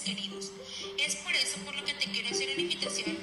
seres 0.00 0.04
queridos. 0.04 0.52
Es 0.98 1.16
por 1.16 1.32
eso 1.34 1.58
por 1.64 1.74
lo 1.74 1.84
que 1.84 1.94
te 1.94 2.06
quiero 2.06 2.28
hacer 2.28 2.48
una 2.50 2.60
invitación 2.60 3.16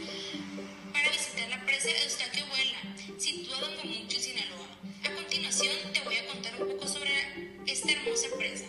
para 0.94 1.10
visitar 1.10 1.50
la 1.50 1.66
presa 1.66 1.90
Eustaquio 2.04 2.46
Huela, 2.52 2.78
situada 3.18 3.72
en 3.72 3.76
Guamucho, 3.76 4.20
Sinaloa. 4.20 4.68
A 5.04 5.16
continuación 5.16 5.76
te 5.94 6.02
voy 6.02 6.18
a 6.18 6.28
contar 6.28 6.62
un 6.62 6.70
poco 6.70 6.88
sobre 6.88 7.12
esta 7.66 7.92
hermosa 7.92 8.28
presa. 8.38 8.66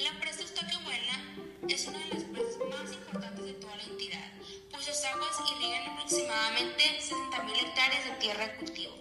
La 0.00 0.18
presa 0.20 0.42
Eustaquio 0.42 0.78
Huela 0.86 1.34
es 1.68 1.86
una 1.86 1.98
de 1.98 2.14
las 2.14 2.24
presas 2.24 2.58
más 2.70 2.92
importantes 2.92 3.44
de 3.44 3.52
toda 3.54 3.76
la 3.76 3.82
entidad, 3.84 4.32
pues 4.70 4.84
sus 4.84 5.04
aguas 5.04 5.36
irrigan 5.56 5.90
aproximadamente 5.90 6.84
60.000 7.00 7.68
hectáreas 7.68 8.04
de 8.04 8.10
tierra 8.20 8.46
de 8.46 8.56
cultivo. 8.56 8.94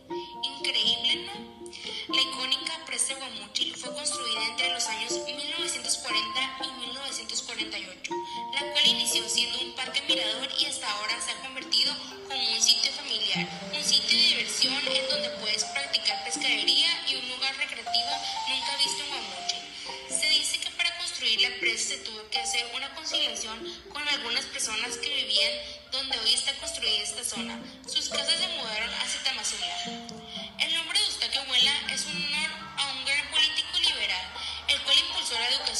1948, 7.55 8.13
la 8.53 8.71
cual 8.71 8.87
inició 8.87 9.27
siendo 9.29 9.59
un 9.59 9.75
parque 9.75 10.01
mirador 10.07 10.49
y 10.59 10.65
hasta 10.65 10.91
ahora 10.91 11.21
se 11.21 11.31
ha 11.31 11.35
convertido 11.41 11.93
como 12.27 12.51
un 12.51 12.61
sitio 12.61 12.91
familiar, 12.91 13.47
un 13.73 13.83
sitio 13.83 14.17
de 14.17 14.23
diversión 14.25 14.73
en 14.73 15.09
donde 15.09 15.29
puedes 15.41 15.63
practicar 15.65 16.23
pescadería 16.25 16.89
y 17.07 17.15
un 17.15 17.29
lugar 17.29 17.55
recreativo 17.57 18.11
nunca 18.49 18.77
visto 18.77 19.03
en 19.03 19.09
Guamuchil. 19.09 20.19
Se 20.19 20.29
dice 20.29 20.59
que 20.59 20.69
para 20.71 20.97
construir 20.97 21.41
la 21.41 21.49
presa 21.59 21.89
se 21.89 21.97
tuvo 21.99 22.29
que 22.29 22.39
hacer 22.39 22.65
una 22.75 22.93
conciliación 22.93 23.59
con 23.89 24.07
algunas 24.07 24.45
personas 24.45 24.97
que 24.97 25.09
vivían 25.09 25.51
donde 25.91 26.19
hoy 26.19 26.33
está 26.33 26.53
construida 26.55 27.03
esta 27.03 27.23
zona. 27.23 27.59
Sus 27.87 28.09
casas 28.09 28.37
se 28.37 28.47
mudaron 28.49 28.89
hacia 28.95 29.23
Tamazula. 29.23 30.14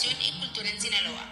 Educación 0.06 0.17
y 0.22 0.39
cultura 0.39 0.70
en 0.70 0.81
Sinaloa. 0.81 1.30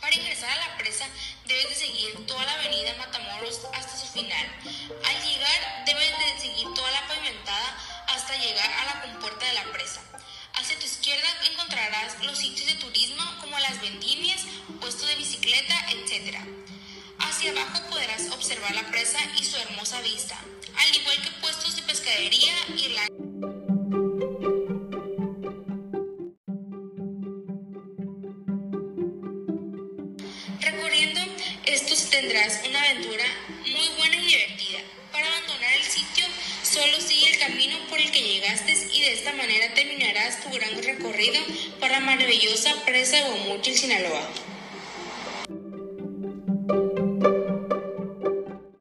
Para 0.00 0.14
ingresar 0.14 0.50
a 0.50 0.68
la 0.68 0.78
presa 0.78 1.06
debes 1.46 1.68
de 1.70 1.74
seguir 1.74 2.26
toda 2.26 2.44
la 2.44 2.54
avenida 2.54 2.94
Matamoros 2.98 3.60
hasta 3.74 3.96
su 3.96 4.06
final. 4.12 4.46
Al 5.04 5.28
llegar 5.28 5.84
debes 5.86 6.10
de 6.18 6.40
seguir 6.40 6.68
toda 6.74 6.90
la 6.90 7.06
pavimentada 7.06 7.76
hasta 8.08 8.36
llegar 8.36 8.70
a 8.70 8.84
la 8.94 9.02
compuerta 9.02 9.46
de 9.46 9.54
la 9.54 9.64
presa. 9.72 10.00
Hacia 10.54 10.78
tu 10.78 10.86
izquierda 10.86 11.28
encontrarás 11.50 12.24
los 12.24 12.38
sitios 12.38 12.66
de 12.66 12.74
turismo 12.74 13.22
como 13.40 13.58
las 13.58 13.80
vendimias, 13.80 14.42
puestos 14.80 15.08
de 15.08 15.16
bicicleta, 15.16 15.74
etc. 15.90 16.38
Hacia 17.20 17.50
abajo 17.50 17.88
podrás 17.90 18.30
observar 18.30 18.74
la 18.74 18.86
presa 18.88 19.18
y 19.38 19.44
su 19.44 19.56
hermosa 19.56 20.00
vista, 20.02 20.38
al 20.76 20.96
igual 20.96 21.20
que 21.22 21.30
puestos 21.40 21.76
de 21.76 21.82
pescadería 21.82 22.54
y 22.76 22.88
la 22.88 23.47
tendrás 32.10 32.60
una 32.68 32.80
aventura 32.80 33.24
muy 33.66 33.88
buena 33.98 34.16
y 34.16 34.26
divertida. 34.26 34.78
Para 35.12 35.26
abandonar 35.26 35.72
el 35.76 35.82
sitio, 35.82 36.24
solo 36.62 37.00
sigue 37.00 37.30
el 37.30 37.38
camino 37.38 37.78
por 37.88 37.98
el 37.98 38.10
que 38.10 38.22
llegaste 38.22 38.72
y 38.92 39.00
de 39.00 39.12
esta 39.14 39.32
manera 39.32 39.72
terminarás 39.74 40.42
tu 40.42 40.50
gran 40.50 40.82
recorrido 40.82 41.40
para 41.80 42.00
la 42.00 42.06
maravillosa 42.06 42.74
presa 42.84 43.16
de 43.16 43.22
Guamuchil, 43.24 43.76
Sinaloa. 43.76 44.28